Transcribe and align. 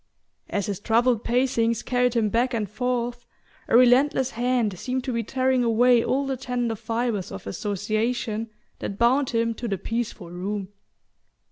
As 0.49 0.65
his 0.65 0.79
troubled 0.79 1.23
pacings 1.23 1.85
carried 1.85 2.15
him 2.15 2.29
back 2.29 2.55
and 2.55 2.67
forth 2.67 3.23
a 3.67 3.77
relentless 3.77 4.31
hand 4.31 4.79
seemed 4.79 5.03
to 5.03 5.13
be 5.13 5.23
tearing 5.23 5.63
away 5.63 6.03
all 6.03 6.25
the 6.25 6.37
tender 6.37 6.73
fibres 6.73 7.31
of 7.31 7.45
association 7.45 8.49
that 8.79 8.97
bound 8.97 9.29
him 9.29 9.53
to 9.53 9.67
the 9.67 9.77
peaceful 9.77 10.31
room. 10.31 10.69